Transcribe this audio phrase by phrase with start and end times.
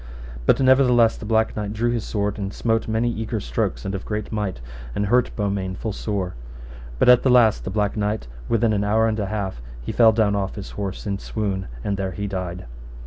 [0.47, 4.03] But nevertheless the Black Knight drew his sword, and smote many eager strokes, and of
[4.03, 4.59] great might,
[4.95, 6.33] and hurt Beaumains full sore.
[6.97, 10.11] But at the last the Black Knight, within an hour and an half, he fell
[10.11, 12.65] down off his horse in swoon, and there he died.